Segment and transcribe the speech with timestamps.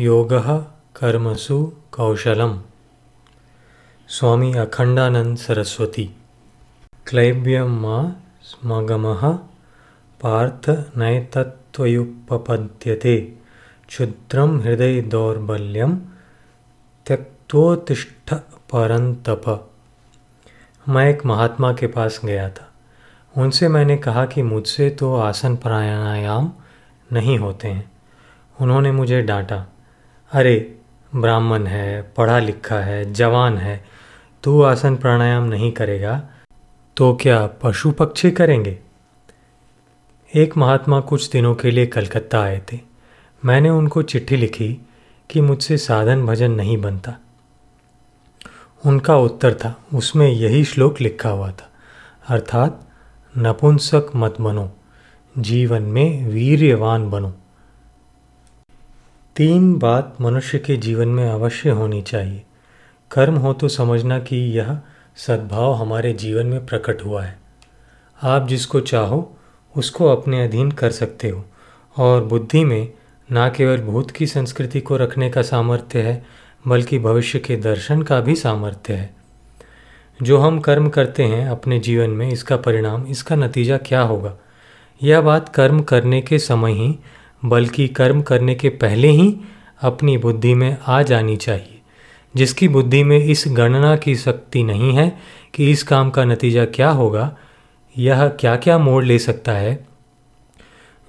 [0.00, 0.58] योगः
[0.96, 2.60] कर्मसु कौशलम।
[4.08, 6.14] स्वामी अखंडानंद सरस्वती।
[7.06, 9.38] क्लैब्यं स्मगमः
[10.20, 13.36] पार्थ नैतत्त्वयुपपद्यते।
[13.88, 16.00] क्षुद्रं हृदय दौर्बल्यम
[17.06, 18.34] त्यक्तोतिष्ठ
[18.72, 19.70] परंतप
[20.88, 22.72] मैं एक महात्मा के पास गया था।
[23.36, 26.52] उनसे मैंने कहा कि मुझसे तो आसन प्राणायाम
[27.12, 27.92] नहीं होते हैं।
[28.60, 29.69] उन्होंने मुझे डांटा।
[30.32, 30.78] अरे,
[31.16, 33.84] ब्राह्मण है, पढ़ा लिखा है, जवान है,
[34.42, 36.28] तू आसन प्राणायाम नहीं करेगा
[36.96, 38.78] तो क्या पशु पक्षी करेंगे?
[40.34, 42.78] एक महात्मा कुछ दिनों के लिए कलकत्ता आए थे।
[43.44, 44.88] मैंने उनको चिट्ठी लिखी
[45.30, 47.14] कि मुझसे साधन भजन नहीं बनता।
[48.86, 51.70] उनका उत्तर था, उसमें यही श्लोक लिखा हुआ था,
[52.28, 52.88] अर्थात,
[53.38, 54.76] नपुंसक मत बनो,
[55.38, 57.34] जीवन में वीर्यवान बनो।
[59.40, 62.42] तीन बात मनुष्य के जीवन में अवश्य होनी चाहिए।
[63.10, 64.80] कर्म हो तो समझना कि यह
[65.16, 67.38] सद्भाव हमारे जीवन में प्रकट हुआ है।
[68.22, 69.36] आप जिसको चाहो,
[69.76, 71.44] उसको अपने अधीन कर सकते हो।
[71.98, 72.92] और बुद्धि में
[73.32, 76.26] न केवल भूत की संस्कृति को रखने का सामर्थ्य है,
[76.68, 79.14] बल्कि भविष्य के दर्शन का भी सामर्थ्य है।
[80.22, 84.36] जो हम कर्म करते हैं अपने जीवन में, इसका परिणाम, इसका नतीजा क्या होगा?
[85.02, 86.98] यह बात कर्म करने के समय ही
[87.42, 89.34] बल्कि कर्म करने के पहले ही
[89.82, 91.80] अपनी बुद्धि में आ जानी चाहिए।
[92.34, 95.18] जिसकी बुद्धि में इस गणना की शक्ति नहीं है
[95.54, 97.36] कि इस काम का नतीजा क्या होगा,
[97.96, 99.86] यह क्या क्या मोड़ ले सकता है,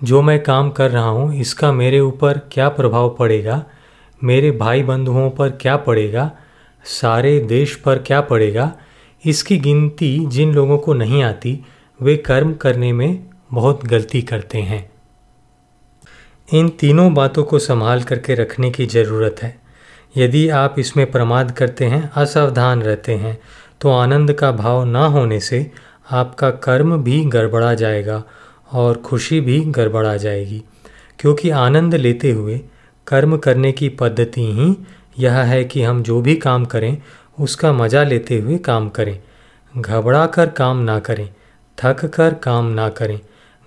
[0.04, 3.64] जो मैं काम कर रहा हूँ, इसका मेरे ऊपर क्या प्रभाव पड़ेगा,
[4.24, 6.32] मेरे भाई बंधुओं पर क्या पड़ेगा,
[6.86, 8.72] सारे देश पर क्या पड़ेगा,
[9.24, 11.60] इसकी गिनती जिन लोगों को नहीं आती,
[12.00, 14.90] वे कर्म करने में बहुत गलती करते हैं।
[16.52, 19.56] इन तीनों बातों को संभाल करके रखने की ज़रूरत है।
[20.16, 23.38] यदि आप इसमें प्रमाद करते हैं, असावधान रहते हैं
[23.82, 25.70] तो आनंद का भाव ना होने से
[26.12, 28.24] आपका कर्म भी गड़बड़ा जाएगा
[28.72, 30.62] और खुशी भी गड़बड़ा जाएगी।
[31.20, 32.60] क्योंकि आनंद लेते हुए
[33.08, 34.76] कर्म करने की पद्धति ही
[35.20, 36.98] यह है कि हम जो भी काम करें,
[37.38, 39.20] उसका मज़ा लेते हुए काम करें।
[39.74, 41.30] घबरा कर काम ना करें
[41.78, 43.20] थक कर काम ना करें।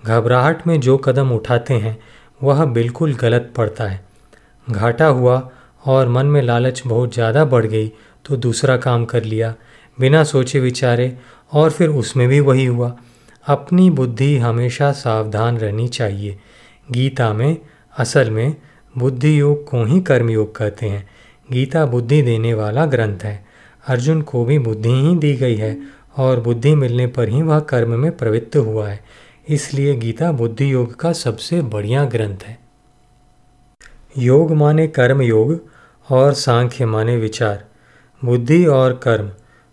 [0.03, 1.97] घबराहट में जो कदम उठाते हैं
[2.45, 4.03] वह बिल्कुल गलत पड़ता है।
[4.67, 5.37] घाटा हुआ
[5.85, 7.91] और मन में लालच बहुत ज़्यादा बढ़ गई
[8.25, 9.53] तो दूसरा काम कर लिया।
[9.97, 11.17] बिना सोचे विचारे
[11.53, 12.95] और फिर उसमें भी वही हुआ।
[13.45, 16.37] अपनी बुद्धि हमेशा सावधान रहनी चाहिए।
[16.87, 17.57] गीता में,
[17.95, 18.55] असल में,
[18.95, 21.07] बुद्धि योग को ही कर्मयोग कहते हैं।
[21.49, 23.43] गीता बुद्धि देने वाला ग्रंथ है।
[23.83, 25.77] अर्जुन को भी बुद्धि ही दी गई है
[26.17, 28.99] और बुद्धि मिलने पर ही वह कर्म में प्रवृत्त हुआ है।
[29.47, 32.57] इसलिए गीता बुद्धि योग का सबसे बढ़िया ग्रंथ है।
[34.17, 35.59] योग माने कर्म योग
[36.07, 37.63] और सांख्य माने विचार।
[38.21, 39.29] बुद्धि और कर्म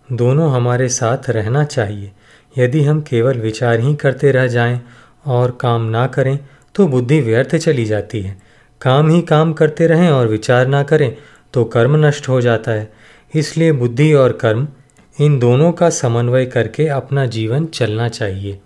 [0.09, 2.11] दोनों हमारे साथ रहना चाहिए।
[2.59, 4.81] यदि हम केवल विचार ही करते रह जाएँ
[5.27, 6.39] और काम ना करें
[6.75, 8.37] तो बुद्धि व्यर्थ चली जाती है।
[8.81, 11.17] काम ही काम करते रहें और विचार ना करें
[11.55, 12.93] तो कर्म नष्ट हो जाता है।
[13.35, 14.69] इसलिए बुद्धि और कर्म
[15.17, 18.61] इन दोनों का समन्वय करके अपना जीवन चलना चाहिए।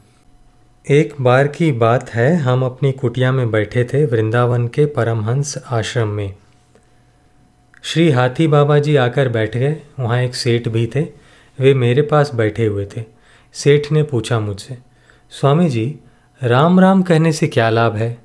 [0.91, 6.09] एक बार की बात है, हम अपनी कुटिया में बैठे थे वृंदावन के परमहंस आश्रम
[6.09, 6.35] में।
[7.83, 11.01] श्री हाथी बाबा जी आकर बैठ गए, वहाँ एक सेठ भी थे,
[11.61, 13.05] वे मेरे पास बैठे हुए थे।
[13.53, 14.79] सेठ ने पूछा मुझसे,
[15.31, 15.99] स्वामी जी,
[16.43, 18.19] राम राम कहने से क्या लाभ है?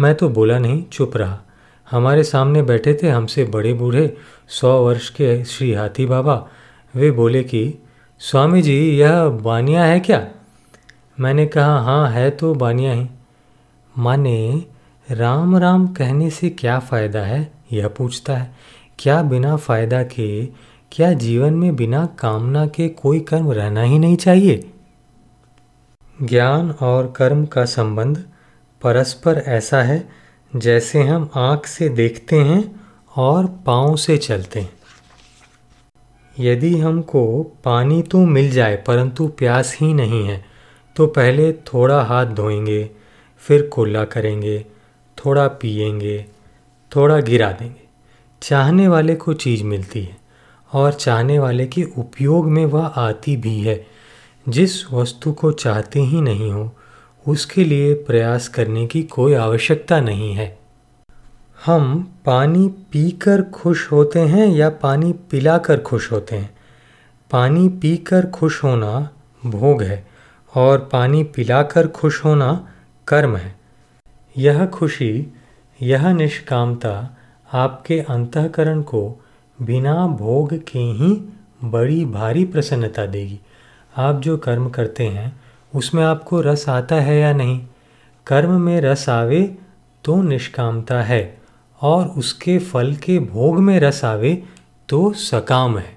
[0.00, 1.40] मैं तो बोला, नहीं, चुप रहा।
[1.90, 4.16] हमारे सामने बैठे थे हमसे बड़े बूढ़े
[4.48, 6.48] सौ वर्ष के श्री हाथी बाबा।
[6.96, 7.74] वे बोले कि,
[8.18, 10.30] स्वामी जी, यह बानिया है क्या?
[11.18, 13.06] मैंने कहा हाँ है तो बानिया ही।
[13.94, 14.64] माने,
[15.10, 17.52] राम राम कहने से क्या फ़ायदा है?
[17.72, 18.54] यह पूछता है,
[18.98, 20.46] क्या बिना फ़ायदा के,
[20.92, 24.72] क्या जीवन में बिना कामना के कोई कर्म रहना ही नहीं चाहिए?
[26.22, 28.18] ज्ञान और कर्म का संबंध
[28.82, 30.08] परस्पर ऐसा है,
[30.56, 32.80] जैसे हम आँख से देखते हैं
[33.16, 34.70] और पाँव से चलते हैं।
[36.40, 40.55] यदि हमको पानी तो मिल जाए, परंतु प्यास ही नहीं है
[40.96, 42.90] तो पहले थोड़ा हाथ धोएँगे,
[43.38, 44.66] फिर कुल्ला करेंगे,
[45.24, 46.26] थोड़ा पिएँगे,
[46.96, 47.86] थोड़ा गिरा देंगे।
[48.42, 50.16] चाहने वाले को चीज़ मिलती है
[50.72, 53.86] और चाहने वाले के उपयोग में वह आती भी है।
[54.48, 56.72] जिस वस्तु को चाहते ही नहीं हो,
[57.28, 60.58] उसके लिए प्रयास करने की कोई आवश्यकता नहीं है।
[61.66, 66.56] हम पानी पीकर खुश होते हैं या पानी पिलाकर खुश होते हैं?
[67.30, 69.10] पानी पीकर खुश होना
[69.46, 70.15] भोग है।
[70.56, 72.68] और पानी पिलाकर खुश होना
[73.08, 73.54] कर्म है।
[74.38, 75.26] यह खुशी,
[75.82, 77.16] यह निष्कामता
[77.52, 79.24] आपके अंतकरण को
[79.62, 81.28] बिना भोग के ही
[81.64, 83.40] बड़ी भारी प्रसन्नता देगी।
[83.96, 85.40] आप जो कर्म करते हैं,
[85.74, 87.66] उसमें आपको रस आता है या नहीं?
[88.26, 89.58] कर्म में रस आवे
[90.04, 91.38] तो निष्कामता है,
[91.80, 94.42] और उसके फल के भोग में रस आवे
[94.88, 95.95] तो सकाम है।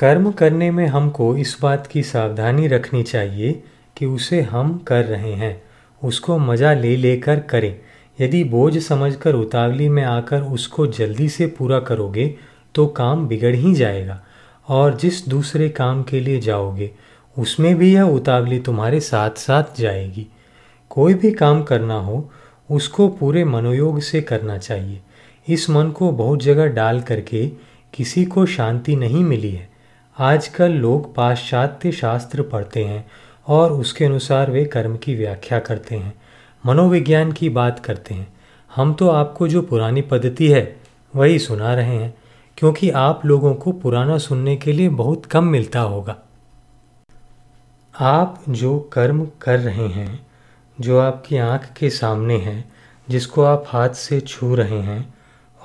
[0.00, 3.62] कर्म करने में हमको इस बात की सावधानी रखनी चाहिए
[3.96, 5.62] कि उसे हम कर रहे हैं।
[6.04, 7.78] उसको मज़ा ले लेकर करें।
[8.20, 12.34] यदि बोझ समझकर उतावली में आकर उसको जल्दी से पूरा करोगे
[12.74, 14.24] तो काम बिगड़ ही जाएगा।
[14.68, 16.90] और जिस दूसरे काम के लिए जाओगे,
[17.38, 20.26] उसमें भी यह उतावली तुम्हारे साथ साथ जाएगी।
[20.90, 22.30] कोई भी काम करना हो,
[22.70, 25.00] उसको पूरे मनोयोग से करना चाहिए।
[25.48, 27.50] इस मन को बहुत जगह डाल करके
[27.94, 29.69] किसी को शांति नहीं मिली है।
[30.20, 33.10] आजकल लोग पाश्चात्य शास्त्र पढ़ते हैं
[33.48, 36.14] और उसके अनुसार वे कर्म की व्याख्या करते हैं,
[36.66, 38.32] मनोविज्ञान की बात करते हैं।
[38.74, 40.80] हम तो आपको जो पुरानी पद्धति है,
[41.16, 42.14] वही सुना रहे हैं,
[42.56, 46.16] क्योंकि आप लोगों को पुराना सुनने के लिए बहुत कम मिलता होगा।
[48.00, 50.26] आप जो कर्म कर रहे हैं,
[50.80, 52.64] जो आपकी आँख के सामने है,
[53.08, 55.14] जिसको आप हाथ से छू रहे हैं,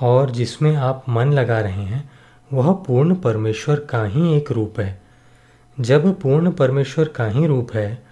[0.02, 2.15] और जिसमें आप मन लगा रहे हैं
[2.50, 5.00] वह पूर्ण परमेश्वर का ही एक रूप है।
[5.77, 8.03] जब पूर्ण परमेश्वर का ही रूप है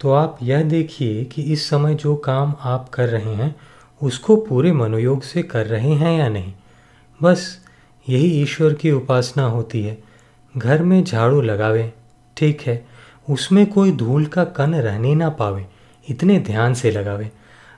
[0.00, 3.54] तो आप यह देखिए कि इस समय जो काम आप कर रहे हैं,
[4.00, 6.52] उसको पूरे मनोयोग से कर रहे हैं या नहीं।
[7.20, 7.44] बस
[8.06, 9.98] यही ईश्वर की उपासना होती है।
[10.54, 11.92] घर में झाड़ू लगावे,
[12.36, 12.84] ठीक है,
[13.28, 15.66] उसमें कोई धूल का कण रहने ना पावे,
[16.06, 17.30] इतने ध्यान से लगावे।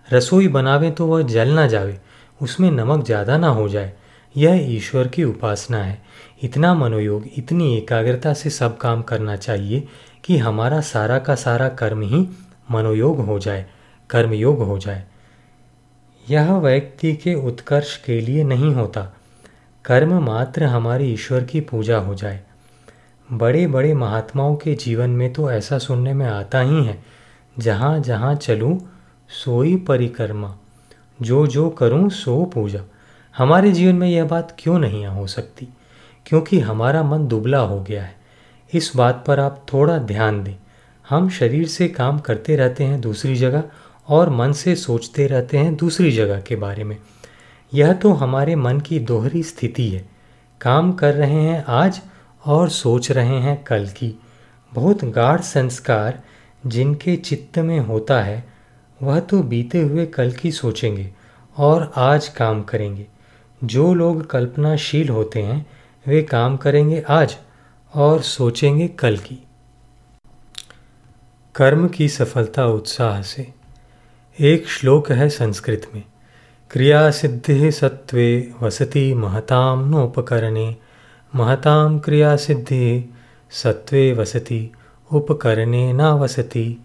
[0.09, 1.99] रसोई बनावे तो वह जल ना जावे,
[2.41, 3.93] उसमें नमक ज़्यादा ना हो जाए।
[4.37, 6.03] यह ईश्वर की उपासना है।
[6.43, 9.87] इतना मनोयोग, इतनी एकाग्रता से सब काम करना चाहिए
[10.25, 12.29] कि हमारा सारा का सारा कर्म ही
[12.71, 13.67] मनोयोग हो जाए,
[14.11, 15.05] कर्मयोग हो जाए।
[16.31, 19.13] यह व्यक्ति के उत्कर्ष के लिए नहीं होता।
[19.85, 22.41] कर्म मात्र हमारे ईश्वर की पूजा हो जाए।
[23.29, 27.03] बड़े बड़े महात्माओं के जीवन में तो ऐसा सुनने में आता ही है
[27.57, 28.79] जहाँ जहाँ चलूँ,
[29.31, 30.55] सोई परिक्रमा
[31.23, 32.81] जो जो करूँ सो पूजा।
[33.39, 35.69] हमारे जीवन में यह बात क्यों नहीं हो सकती?
[36.27, 38.17] क्योंकि हमारा मन दुबला हो गया है।
[38.73, 40.55] इस बात पर आप थोड़ा ध्यान दें।
[41.09, 43.63] हम शरीर से काम करते रहते हैं दूसरी जगह
[44.09, 46.97] और मन से सोचते रहते हैं दूसरी जगह के बारे में।
[47.75, 50.09] यह तो हमारे मन की दोहरी स्थिति है।
[50.61, 52.01] काम कर रहे हैं आज
[52.47, 54.21] और सोच रहे हैं कल की।
[54.75, 56.23] बहुत गाढ़ संस्कार
[56.67, 58.45] जिनके चित्त में होता है,
[59.03, 61.15] वह तो बीते हुए कल की सोचेंगे
[61.57, 63.07] और आज काम करेंगे।
[63.67, 65.67] जो लोग कल्पनाशील होते हैं,
[66.07, 67.37] वे काम करेंगे आज
[67.95, 69.47] और सोचेंगे कल की।
[71.55, 73.49] कर्म की सफलता उत्साह से।
[74.41, 76.03] एक श्लोक है संस्कृत में।
[76.71, 80.77] क्रिया सिद्धि सत्वे वसति महताम नोपकरणे।
[81.35, 83.15] महताम क्रिया सिद्धि
[83.51, 84.71] सत्वे वसति,
[85.13, 86.85] उपकरणे न वसति।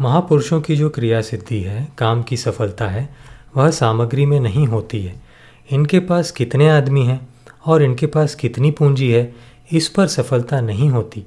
[0.00, 3.14] महापुरुषों की जो क्रिया सिद्धि है, काम की सफलता है,
[3.56, 5.31] वह सामग्री में नहीं होती है।
[5.72, 7.20] इनके पास कितने आदमी हैं
[7.66, 9.32] और इनके पास कितनी पूंजी है,
[9.72, 11.24] इस पर सफलता नहीं होती।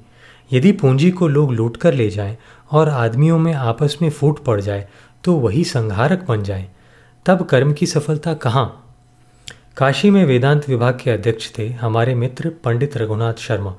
[0.52, 2.36] यदि पूंजी को लोग लूट कर ले जाएँ
[2.70, 4.88] और आदमियों में आपस में फूट पड़ जाए
[5.24, 6.68] तो वही संहारक बन जाए।
[7.26, 8.82] तब कर्म की सफलता कहाँ?
[9.76, 13.74] काशी में वेदांत विभाग के अध्यक्ष थे हमारे मित्र पंडित रघुनाथ शर्मा।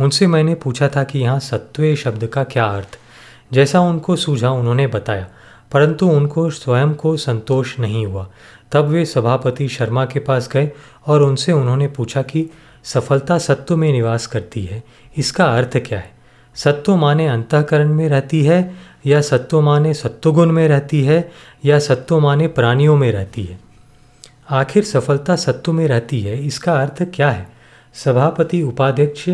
[0.00, 2.98] उनसे मैंने पूछा था कि यहाँ सत्वे शब्द का क्या अर्थ?
[3.52, 5.26] जैसा उनको सूझा उन्होंने बताया,
[5.72, 8.28] परंतु उनको स्वयं को संतोष नहीं हुआ।
[8.72, 10.70] तब वे सभापति शर्मा के पास गए
[11.06, 12.50] और उनसे उन्होंने पूछा कि,
[12.84, 14.82] सफलता सत्व में निवास करती है,
[15.16, 16.10] इसका अर्थ क्या है?
[16.54, 18.74] सत्व माने अंतकरण में रहती है,
[19.06, 21.30] या सत्व माने सत्वगुण में रहती है,
[21.64, 23.60] या सत्व माने प्राणियों में रहती है?
[24.50, 27.48] आखिर सफलता सत्व में रहती है, इसका अर्थ क्या है?
[27.94, 29.30] सभापति उपाध्यक्ष,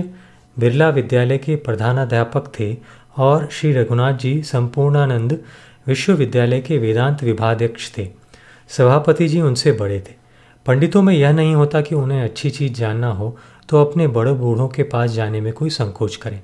[0.59, 2.77] बिरला विद्यालय के प्रधानाध्यापक थे
[3.17, 5.39] और श्री रघुनाथ जी संपूर्णानंद
[5.87, 8.26] विश्वविद्यालय के वेदांत विभाध्यक्ष थे।
[8.69, 10.15] सभापति जी उनसे बड़े थे।
[10.67, 13.37] पंडितों में यह नहीं होता कि उन्हें अच्छी चीज़ जानना हो
[13.69, 16.41] तो अपने बड़े बूढ़ों के पास जाने में कोई संकोच करें।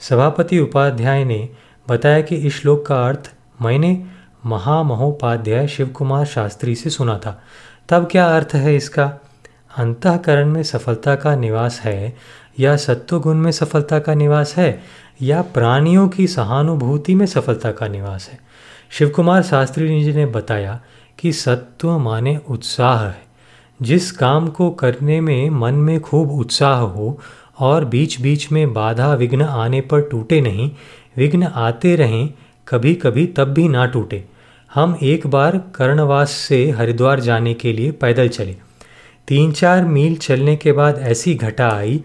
[0.00, 1.48] सभापति उपाध्याय ने
[1.88, 4.04] बताया कि इस श्लोक का अर्थ मैंने
[4.46, 7.42] महामहोपाध्याय शिव कुमार शास्त्री से सुना था।
[7.88, 9.12] तब क्या अर्थ है इसका?
[9.76, 12.16] अंतकरण में सफलता का निवास है
[12.58, 14.82] या सत्वगुण में सफलता का निवास है
[15.22, 18.38] या प्राणियों की सहानुभूति में सफलता का निवास है?
[18.90, 20.80] शिव कुमार शास्त्री जी ने बताया
[21.18, 23.26] कि सत्व माने उत्साह है।
[23.82, 27.18] जिस काम को करने में मन में खूब उत्साह हो
[27.58, 30.70] और बीच बीच में बाधा विघ्न आने पर टूटे नहीं,
[31.16, 32.28] विघ्न आते रहें
[32.68, 34.24] कभी कभी तब भी ना टूटे।
[34.74, 38.56] हम एक बार कर्णवास से हरिद्वार जाने के लिए पैदल चले।
[39.28, 42.02] तीन चार मील चलने के बाद ऐसी घटा आई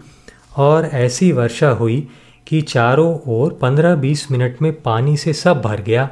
[0.56, 2.08] और ऐसी वर्षा हुई
[2.46, 6.08] कि चारों ओर पंद्रह बीस मिनट में पानी से सब भर गया।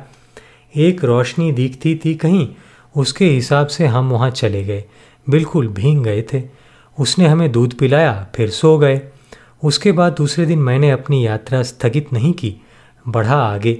[0.76, 2.49] एक रोशनी दिखती थी कहीं
[2.97, 4.85] उसके हिसाब से हम वहाँ चले गए।
[5.26, 6.42] बिल्कुल भींग गए थे।
[6.99, 9.00] उसने हमें दूध पिलाया, फिर सो गए।
[9.64, 12.54] उसके बाद दूसरे दिन मैंने अपनी यात्रा स्थगित नहीं की,
[13.09, 13.78] बढ़ा आगे।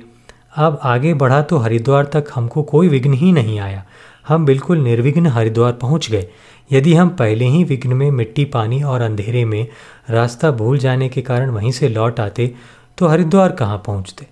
[0.57, 3.85] अब आगे बढ़ा तो हरिद्वार तक हमको कोई विघ्न ही नहीं आया।
[4.29, 6.27] हम बिल्कुल निर्विघ्न हरिद्वार पहुँच गए।
[6.73, 9.67] यदि हम पहले ही विघ्न में मिट्टी, पानी और अंधेरे में
[10.11, 12.55] रास्ता भूल जाने के कारण वहीं से लौट आते
[12.99, 14.27] तो हरिद्वार कहाँ पहुँचते?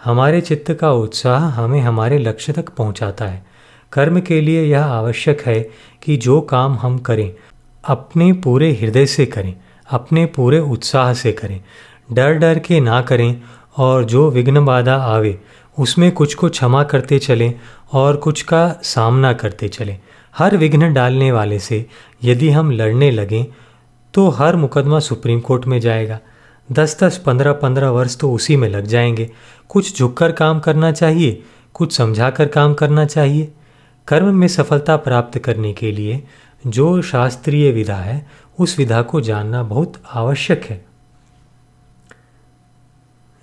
[0.00, 3.49] हमारे चित्त का उत्साह हमें हमारे लक्ष्य तक पहुँचाता है।
[3.92, 5.60] कर्म के लिए यह आवश्यक है
[6.02, 7.32] कि जो काम हम करें,
[7.84, 9.54] अपने पूरे हृदय से करें,
[9.90, 11.60] अपने पूरे उत्साह से करें।
[12.12, 13.40] डर डर के ना करें
[13.76, 15.38] और जो विघ्न बाधा आवे,
[15.78, 17.52] उसमें कुछ को क्षमा करते चलें
[17.92, 19.98] और कुछ का सामना करते चलें।
[20.34, 21.86] हर विघ्न डालने वाले से
[22.24, 23.44] यदि हम लड़ने लगें
[24.14, 26.18] तो हर मुकदमा सुप्रीम कोर्ट में जाएगा।
[26.72, 29.30] दस दस पंद्रह पंद्रह वर्ष तो उसी में लग जाएँगे।
[29.68, 31.42] कुछ झुककर काम करना चाहिए,
[31.74, 33.52] कुछ समझाकर काम करना चाहिए।
[34.06, 36.22] कर्म में सफलता प्राप्त करने के लिए
[36.66, 38.26] जो शास्त्रीय विधा है,
[38.58, 40.84] उस विधा को जानना बहुत आवश्यक है।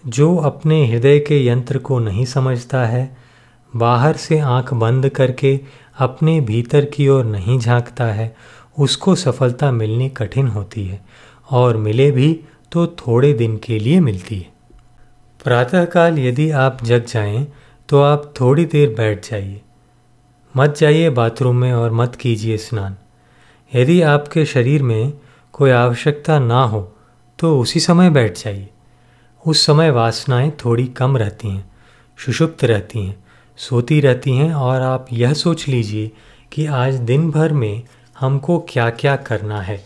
[0.06, 3.18] जो अपने हृदय के यंत्र को नहीं समझता है,
[3.76, 5.60] बाहर से आँख बंद करके
[5.98, 8.36] अपने भीतर की ओर नहीं झांकता है,
[8.80, 11.02] उसको सफलता मिलनी कठिन होती है
[11.52, 12.40] और मिले भी
[12.72, 14.48] तो थोड़े दिन के लिए मिलती है।
[15.44, 17.48] प्रातःकाल यदि आप जग जाएँ
[17.90, 19.62] तो आप थोड़ी देर बैठ जाइए।
[20.58, 22.96] मत जाइए बाथरूम में और मत कीजिए स्नान।
[23.76, 25.14] यदि आपके शरीर में
[25.54, 26.82] कोई आवश्यकता ना हो
[27.40, 28.70] तो उसी समय बैठ जाइए।
[29.46, 31.72] उस समय वासनाएँ थोड़ी कम रहती हैं,
[32.18, 33.24] सुषुप्त रहती हैं,
[33.58, 36.12] सोती रहती हैं और आप यह सोच लीजिए
[36.52, 37.84] कि आज दिन भर में
[38.20, 39.86] हमको क्या क्या करना है।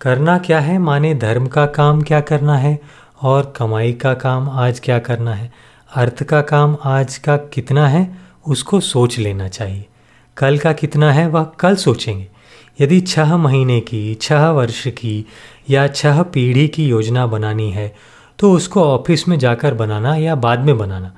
[0.00, 0.78] करना क्या है?
[0.78, 2.78] माने धर्म का काम क्या करना है
[3.22, 5.52] और कमाई का काम आज क्या करना है?
[5.94, 8.25] अर्थ का काम आज का कितना है?
[8.48, 9.84] उसको सोच लेना चाहिए।
[10.36, 12.28] कल का कितना है वह कल सोचेंगे।
[12.80, 15.26] यदि छह महीने की, छह वर्ष की
[15.70, 17.94] या छह पीढ़ी की योजना बनानी है
[18.38, 21.12] तो उसको ऑफ़िस में जाकर बनाना या बाद में बनाना।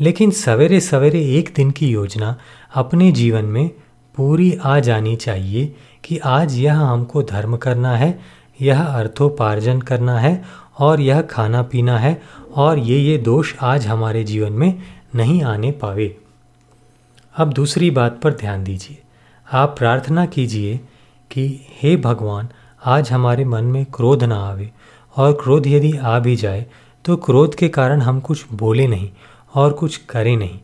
[0.00, 2.36] लेकिन सवेरे सवेरे एक दिन की योजना
[2.74, 3.68] अपने जीवन में
[4.16, 8.18] पूरी आ जानी चाहिए कि आज यह हमको धर्म करना है,
[8.60, 10.42] यह अर्थोपार्जन करना है
[10.78, 12.20] और यह खाना पीना है
[12.54, 14.82] और ये ये दोष आज हमारे जीवन में
[15.14, 16.16] नहीं आने पावे।
[17.34, 18.98] अब दूसरी बात पर ध्यान दीजिए।
[19.48, 20.76] आप प्रार्थना कीजिए
[21.30, 22.48] कि हे भगवान,
[22.82, 24.70] आज हमारे मन में क्रोध ना आवे
[25.16, 26.66] और क्रोध यदि आ भी जाए
[27.04, 29.08] तो क्रोध के कारण हम कुछ बोले नहीं
[29.54, 30.58] और कुछ करें नहीं।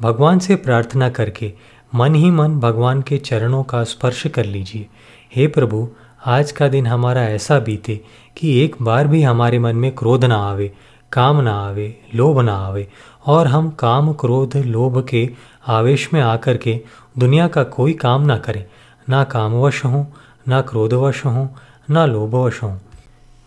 [0.00, 1.52] भगवान से प्रार्थना करके
[1.94, 4.86] मन ही मन भगवान के चरणों का स्पर्श कर लीजिए।
[5.34, 5.88] हे प्रभु,
[6.26, 8.00] आज का दिन हमारा ऐसा बीते
[8.36, 10.72] कि एक बार भी हमारे मन में क्रोध ना आवे,
[11.12, 12.88] काम ना आवे, लोभ ना आवे
[13.26, 15.30] और हम काम, क्रोध, लोभ के
[15.66, 16.80] आवेश में आकर के
[17.18, 18.64] दुनिया का कोई काम ना करें।
[19.08, 20.04] ना कामवश हों,
[20.48, 21.48] ना क्रोधवश हों,
[21.90, 22.78] ना लोभवश हों।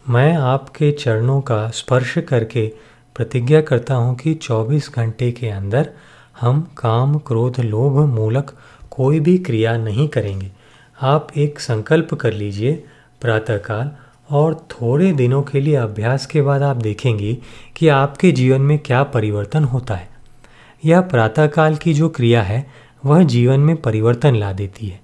[0.10, 2.74] मैं आपके चरणों का स्पर्श करके
[3.16, 5.90] प्रतिज्ञा करता हूँ कि 24 घंटे के अंदर
[6.42, 8.54] हम काम, क्रोध, लोभ मूलक
[8.92, 10.52] कोई भी क्रिया नहीं करेंगे।
[11.02, 12.86] आप एक संकल्प कर लीजिए,
[13.22, 13.92] प्रातःकाल
[14.30, 17.38] और थोड़े दिनों के लिए अभ्यास के बाद आप देखेंगे
[17.76, 20.10] कि आपके जीवन में क्या परिवर्तन होता है।
[20.84, 22.66] यह प्रातःकाल की जो क्रिया है,
[23.06, 25.00] वह जीवन में परिवर्तन ला देती है।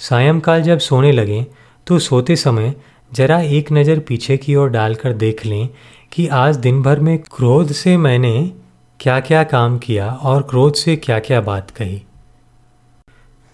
[0.00, 1.44] सायंकाल जब सोने लगें
[1.86, 2.74] तो सोते समय
[3.12, 5.68] जरा एक नज़र पीछे की ओर डालकर देख लें
[6.12, 8.50] कि आज दिन भर में क्रोध से मैंने
[9.00, 12.02] क्या क्या काम किया और क्रोध से क्या क्या बात कही।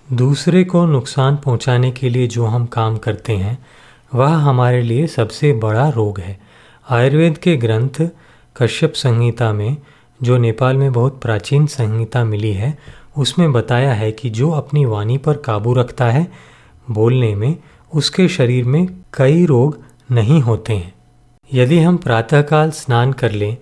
[0.06, 3.58] दूसरे को नुकसान पहुँचाने के लिए जो हम काम करते हैं
[4.14, 6.38] वह हमारे लिए सबसे बड़ा रोग है।
[6.90, 8.10] आयुर्वेद के ग्रंथ
[8.56, 9.76] कश्यप संहिता में,
[10.22, 12.78] जो नेपाल में बहुत प्राचीन संहिता मिली है,
[13.18, 16.26] उसमें बताया है कि जो अपनी वाणी पर काबू रखता है,
[16.90, 17.56] बोलने में,
[17.94, 19.78] उसके शरीर में कई रोग
[20.10, 20.92] नहीं होते हैं।
[21.52, 23.56] यदि हम प्रातःकाल स्नान कर लें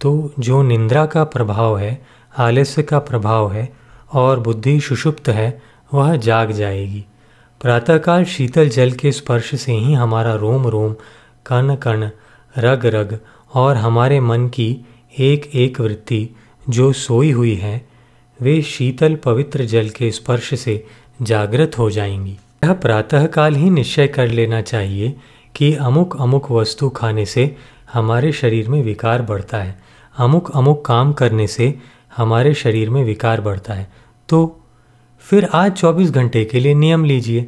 [0.00, 2.02] तो जो निंद्रा का प्रभाव है,
[2.38, 3.72] आलस्य का प्रभाव है,
[4.12, 5.62] और बुद्धि सुषुप्त है,
[5.94, 7.04] वह जाग जाएगी।
[7.60, 10.92] प्रातःकाल शीतल जल के स्पर्श से ही हमारा रोम रोम,
[11.46, 12.08] कण कण,
[12.58, 13.20] रग रग
[13.54, 14.86] और हमारे मन की
[15.18, 16.28] एक एक वृत्ति
[16.68, 17.88] जो सोई हुई है,
[18.40, 20.86] वे शीतल पवित्र जल के स्पर्श से
[21.22, 25.16] जागृत हो जाएँगी। यह प्रातःकाल ही निश्चय कर लेना चाहिए
[25.54, 27.56] कि अमुक अमुक वस्तु खाने से
[27.92, 29.78] हमारे शरीर में विकार बढ़ता है।
[30.18, 31.78] अमुक अमुक काम करने से
[32.16, 33.92] हमारे शरीर में विकार बढ़ता है।
[34.28, 34.60] तो
[35.30, 37.46] फिर आज 24 घंटे के लिए नियम लीजिए।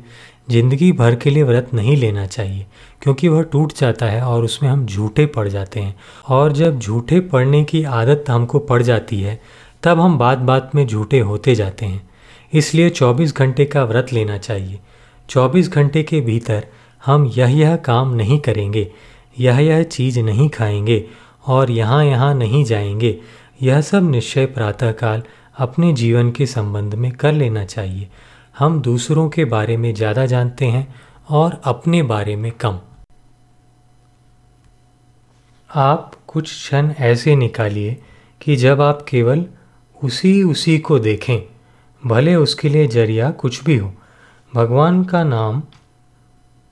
[0.50, 2.66] ज़िंदगी भर के लिए व्रत नहीं लेना चाहिए,
[3.02, 5.94] क्योंकि वह टूट जाता है और उसमें हम झूठे पड़ जाते हैं।
[6.28, 9.40] और जब झूठे पड़ने की आदत हमको पड़ जाती है,
[9.82, 12.08] तब हम बात बात में झूठे होते जाते हैं।
[12.52, 14.80] इसलिए 24 घंटे का व्रत लेना चाहिए।
[15.28, 16.66] 24 घंटे के भीतर
[17.06, 18.92] हम यह यह काम नहीं करेंगे
[19.40, 21.04] यह यह चीज़ नहीं खाएँगे
[21.46, 23.18] और यहाँ यहाँ नहीं जाएँगे।
[23.62, 25.22] यह सब निश्चय प्रातःकाल
[25.58, 28.08] अपने जीवन के संबंध में कर लेना चाहिए।
[28.58, 30.86] हम दूसरों के बारे में ज़्यादा जानते हैं
[31.30, 32.78] और अपने बारे में कम।
[35.70, 37.96] आप कुछ क्षण ऐसे निकालिए
[38.40, 39.44] कि जब आप केवल
[40.02, 41.38] उसी उसी को देखें,
[42.02, 43.92] भले उसके लिए ज़रिया कुछ भी हो,
[44.52, 45.62] भगवान का नाम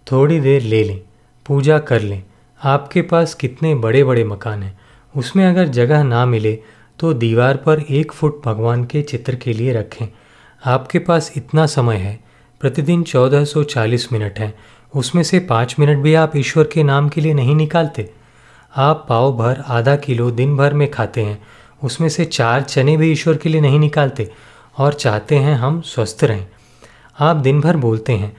[0.07, 1.01] थोड़ी देर ले लें,
[1.47, 2.23] पूजा कर लें।
[2.61, 4.79] आपके पास कितने बड़े बड़े मकान हैं,
[5.15, 6.59] उसमें अगर जगह ना मिले
[6.99, 10.07] तो दीवार पर एक फुट भगवान के चित्र के लिए रखें।
[10.67, 12.19] आपके पास इतना समय है।
[12.61, 14.55] प्रतिदिन 1440 मिनट है।
[14.95, 18.11] उसमें से पाँच मिनट भी आप ईश्वर के नाम के लिए नहीं निकालते।
[18.77, 21.43] आप पाव भर, आधा किलो दिन भर में खाते हैं।
[21.85, 24.31] उसमें से चार चने भी ईश्वर के लिए नहीं निकालते
[24.79, 26.47] और चाहते हैं हम स्वस्थ रहें।
[27.21, 28.37] आप दिन भर बोलते हैं,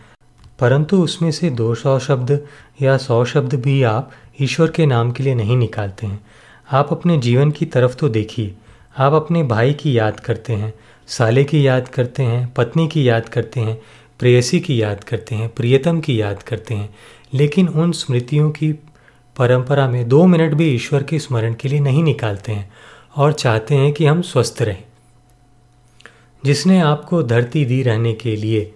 [0.60, 2.48] परंतु उसमें से दो सौ शब्द
[2.82, 4.12] या सौ शब्द भी आप
[4.42, 6.26] ईश्वर के नाम के लिए नहीं निकालते हैं।
[6.71, 8.55] आप अपने जीवन की तरफ़ तो देखिए।
[8.97, 10.74] आप अपने भाई की याद करते हैं,
[11.07, 13.81] साले की याद करते हैं, पत्नी की याद करते हैं,
[14.19, 16.95] प्रेयसी की याद करते हैं, प्रियतम की याद करते हैं।
[17.33, 18.74] लेकिन उन स्मृतियों की
[19.38, 22.74] परंपरा में दो मिनट भी ईश्वर के स्मरण के लिए नहीं निकालते हैं
[23.15, 24.83] और चाहते हैं कि हम स्वस्थ रहें।
[26.45, 28.74] जिसने आपको धरती दी रहने के लिए,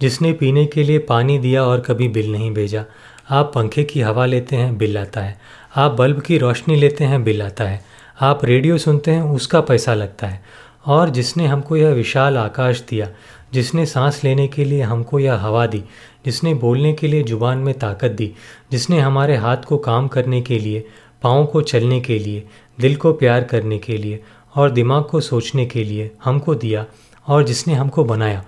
[0.00, 2.84] जिसने पीने के लिए पानी दिया और कभी बिल नहीं भेजा,
[3.30, 5.40] आप पंखे की हवा लेते हैं, बिल आता है।
[5.76, 7.84] आप बल्ब की रोशनी लेते हैं, बिल आता है।
[8.20, 10.42] आप रेडियो सुनते हैं, उसका पैसा लगता है।
[10.86, 13.08] और जिसने हमको यह विशाल आकाश दिया,
[13.52, 15.84] जिसने सांस लेने के लिए हमको यह हवा दी,
[16.26, 18.34] जिसने बोलने के लिए ज़ुबान में ताकत दी,
[18.72, 20.86] जिसने हमारे हाथ को काम करने के लिए,
[21.22, 22.48] पाँव को चलने के लिए,
[22.80, 24.22] दिल को प्यार करने के लिए
[24.54, 26.86] और दिमाग को सोचने के लिए हमको दिया
[27.26, 28.44] और जिसने हमको बनाया,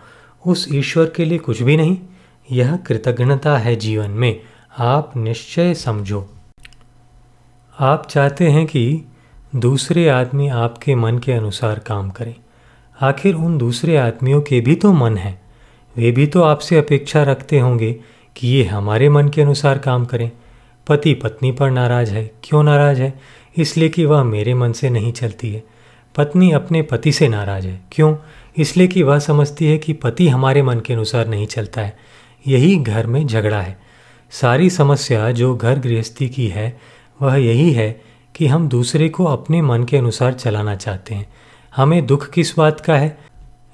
[0.47, 1.97] उस ईश्वर के लिए कुछ भी नहीं।
[2.53, 4.41] यह कृतज्ञता है जीवन में।
[4.79, 6.31] आप निश्चय समझो।
[7.79, 9.03] आप चाहते हैं कि
[9.57, 12.35] दूसरे आदमी आपके मन के अनुसार काम करें।
[13.01, 15.43] आखिर उन दूसरे आदमियों के भी तो मन हैं।
[15.97, 17.97] वे भी तो आपसे अपेक्षा रखते होंगे
[18.37, 20.31] कि ये हमारे मन के अनुसार काम करें।
[20.89, 23.21] पति पत्नी पर नाराज़ है। क्यों नाराज़ है?
[23.57, 25.65] इसलिए कि वह मेरे मन से नहीं चलती है।
[26.17, 28.17] पत्नी अपने पति से नाराज़ है। क्यों?
[28.57, 31.97] इसलिए कि वह समझती है कि पति हमारे मन के अनुसार नहीं चलता है।
[32.47, 33.81] यही घर में झगड़ा है।
[34.31, 38.01] सारी समस्या जो घर गृहस्थी की है वह यही है
[38.37, 41.27] कि हम दूसरे को अपने मन के अनुसार चलाना चाहते हैं।
[41.77, 43.19] हमें दुख किस बात का है?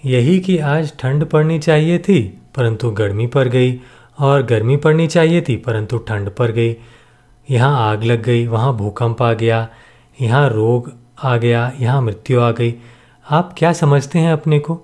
[0.04, 3.80] यही कि आज ठंड पड़नी चाहिए थी, परंतु गर्मी पड़ गई,
[4.18, 6.76] और गर्मी पड़नी चाहिए थी, परंतु ठंड पड़ गई।
[7.50, 9.68] यहाँ आग लग गई, वहाँ भूकंप आ गया,
[10.20, 12.74] यहाँ रोग आ गया, यहाँ मृत्यु आ गई।
[13.30, 14.80] आप क्या समझते हैं अपने को?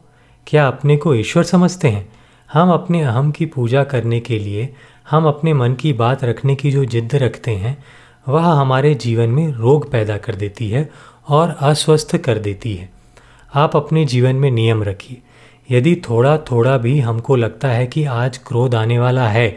[0.46, 2.12] क्या अपने को ईश्वर समझते हैं?
[2.52, 4.74] हम अपने अहम की पूजा करने के लिए,
[5.10, 7.84] हम अपने मन की बात रखने की जो जिद्द रखते हैं
[8.28, 10.88] वह हमारे जीवन में रोग पैदा कर देती है
[11.28, 12.88] और अस्वस्थ कर देती है।
[13.54, 15.22] आप अपने जीवन में नियम रखिए।
[15.70, 19.48] यदि थोड़ा थोड़ा भी हमको लगता है कि आज क्रोध आने वाला है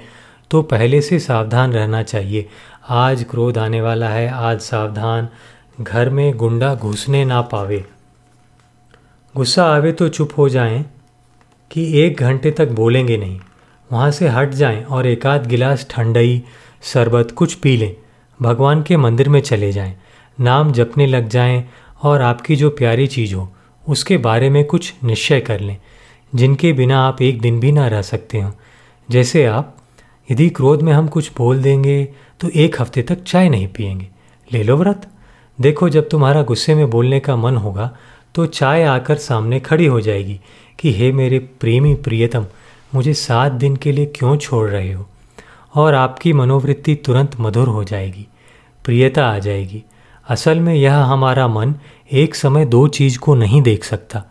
[0.52, 2.50] तो पहले से सावधान रहना चाहिए।
[2.90, 5.28] आज क्रोध आने वाला है, आज सावधान
[5.82, 7.84] घर में गुंडा घुसने ना पावे।
[9.36, 10.84] गुस्सा आवे तो चुप हो जाएँ
[11.72, 13.40] कि एक घंटे तक बोलेंगे नहीं।
[13.92, 16.42] वहाँ से हट जाएँ और एक आध गिलास ठंडई,
[16.84, 17.96] शरबत कुछ पी लें।
[18.42, 19.96] भगवान के मंदिर में चले जाएँ,
[20.40, 21.64] नाम जपने लग जाएँ
[22.04, 23.50] और आपकी जो प्यारी चीज़ हो,
[23.88, 25.78] उसके बारे में कुछ निश्चय कर लें,
[26.36, 28.52] जिनके बिना आप एक दिन भी ना रह सकते हो।
[29.10, 29.76] जैसे आप,
[30.32, 32.04] यदि क्रोध में हम कुछ बोल देंगे
[32.40, 34.08] तो एक हफ़्ते तक चाय नहीं पियेंगे।
[34.54, 35.08] ले लो व्रत।
[35.62, 37.98] देखो, जब तुम्हारा गुस्से में बोलने का मन होगा
[38.36, 40.40] तो चाय आकर सामने खड़ी हो जाएगी
[40.80, 42.46] कि, हे मेरे प्रेमी प्रियतम,
[42.96, 45.06] मुझे सात दिन के लिए क्यों छोड़ रहे हो?
[45.76, 48.28] और आपकी मनोवृत्ति तुरंत मधुर हो जाएगी।
[48.90, 49.84] प्रियता आ जाएगी।
[50.30, 51.76] असल में यह हमारा मन
[52.12, 54.24] एक समय दो चीज़ को नहीं देख सकता।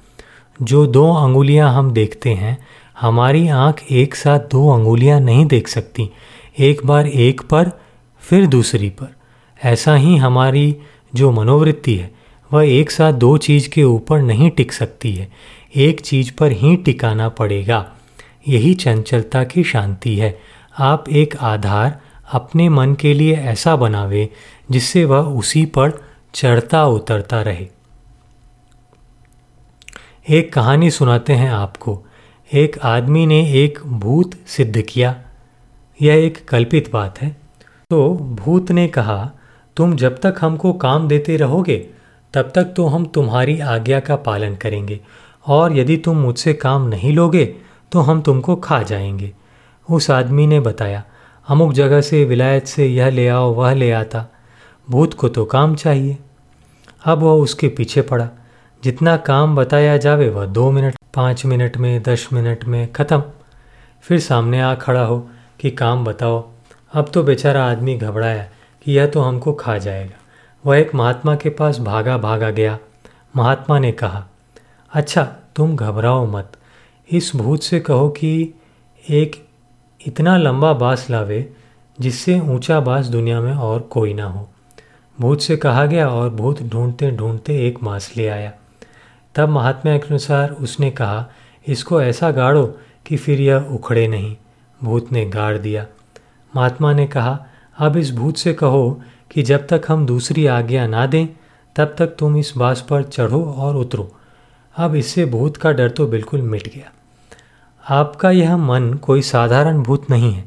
[0.62, 2.58] जो दो अंगुलियाँ हम देखते हैं,
[3.00, 6.10] हमारी आँख एक साथ दो अंगुलियाँ नहीं देख सकती।
[6.58, 7.70] एक बार एक पर,
[8.20, 9.14] फिर दूसरी पर।
[9.64, 10.76] ऐसा ही हमारी
[11.14, 12.14] जो मनोवृत्ति है,
[12.52, 15.28] वह एक साथ दो चीज़ के ऊपर नहीं टिक सकती है।
[15.76, 17.92] एक चीज़ पर ही टिकाना पड़ेगा।
[18.48, 20.38] यही चंचलता की शांति है।
[20.78, 22.00] आप एक आधार
[22.32, 24.30] अपने मन के लिए ऐसा बनावे,
[24.70, 27.68] जिससे वह उसी पर चढ़ता उतरता रहे।
[30.28, 32.04] एक कहानी सुनाते हैं आपको।
[32.52, 35.22] एक आदमी ने एक भूत सिद्ध किया।
[36.02, 37.36] यह एक कल्पित बात है।
[37.90, 39.30] तो भूत ने कहा,
[39.76, 41.76] तुम जब तक हमको काम देते रहोगे,
[42.34, 45.00] तब तक तो हम तुम्हारी आज्ञा का पालन करेंगे।
[45.46, 47.54] और यदि तुम मुझसे काम नहीं लोगे
[47.92, 49.32] तो हम तुमको खा जाएँगे।
[49.90, 51.04] उस आदमी ने बताया
[51.48, 54.26] अमुक जगह से, विलायत से यह ले आओ, वह ले आता।
[54.90, 56.18] भूत को तो काम चाहिए।
[57.04, 58.28] अब वह उसके पीछे पड़ा।
[58.84, 63.22] जितना काम बताया जावे, वह दो मिनट, पाँच मिनट में, दस मिनट में ख़त्म।
[64.02, 65.28] फिर सामने आ खड़ा हो
[65.60, 66.48] कि काम बताओ।
[66.92, 68.48] अब तो बेचारा आदमी घबराया
[68.84, 70.20] कि यह तो हमको खा जाएगा।
[70.66, 72.78] वह एक महात्मा के पास भागा भागा गया।
[73.36, 74.26] महात्मा ने कहा
[74.92, 76.52] अच्छा तुम घबराओ मत।
[77.12, 78.54] इस भूत से कहो कि
[79.10, 79.47] एक
[80.06, 81.52] इतना लंबा बाँस लावे
[82.00, 84.48] जिससे ऊँचा बाँस दुनिया में और कोई ना हो।
[85.20, 88.52] भूत से कहा गया और भूत ढूंढते ढूंढते एक बाँस ले आया।
[89.34, 91.30] तब महात्मा के अनुसार उसने कहा,
[91.68, 94.36] इसको ऐसा गाड़ो कि फिर यह उखड़े नहीं
[94.82, 95.86] भूत ने गाड़ दिया।
[96.56, 97.46] महात्मा ने कहा,
[97.78, 101.26] अब इस भूत से कहो कि जब तक हम दूसरी आज्ञा ना दें,
[101.76, 104.12] तब तक तुम इस बाँस पर चढ़ो और उतरो।
[104.76, 106.92] अब इससे भूत का डर तो बिल्कुल मिट गया।
[107.90, 110.44] आपका यह मन कोई साधारण भूत नहीं है।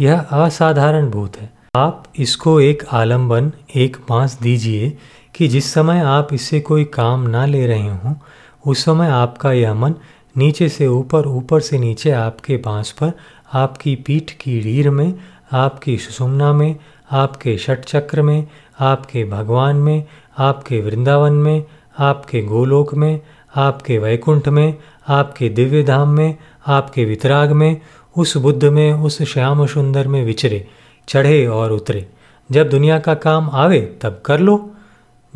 [0.00, 4.98] यह असाधारण भूत है। आप इसको एक आलंबन एक बाँस दीजिए
[5.34, 8.14] कि जिस समय आप इससे कोई काम ना ले रहे हों,
[8.66, 9.94] उस समय आपका यह मन
[10.36, 13.12] नीचे से ऊपर ऊपर से नीचे आपके बाँस पर,
[13.52, 15.14] आपकी पीठ की रीढ़ में,
[15.52, 16.76] आपकी सुषुम्ना में,
[17.12, 18.46] आपके षट चक्र में,
[18.80, 20.04] आपके भगवान में,
[20.38, 21.64] आपके वृंदावन में,
[21.98, 23.20] आपके गोलोक में,
[23.56, 24.74] आपके वैकुंठ में
[25.08, 26.36] आपके दिव्य धाम में,
[26.66, 27.80] आपके वितराग में,
[28.16, 30.68] उस बुद्ध में, उस श्याम सुंदर में विचरे,
[31.08, 32.08] चढ़े और उतरे।
[32.50, 34.70] जब दुनिया का काम आवे, तब कर लो।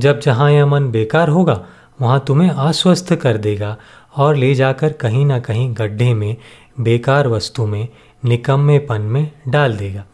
[0.01, 1.67] जब जहाँ यह मन बेकार होगा,
[2.01, 3.77] वहाँ तुम्हें अस्वस्थ कर देगा
[4.17, 6.37] और ले जाकर कहीं ना कहीं गड्ढे में,
[6.81, 7.89] बेकार वस्तु में,
[8.25, 10.05] निकम्मेपन में डाल देगा।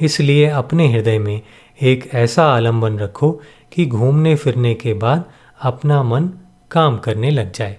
[0.00, 1.42] इसलिए अपने हृदय में
[1.82, 3.40] एक ऐसा आलंबन रखो
[3.72, 5.24] कि घूमने फिरने के बाद
[5.62, 6.30] अपना मन
[6.70, 7.78] काम करने लग जाए।